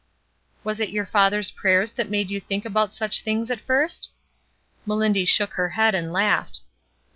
[0.63, 4.09] "Was it your father's prayers that made you think about such things at first?"
[4.87, 6.61] Mehndy shook her head and laughed.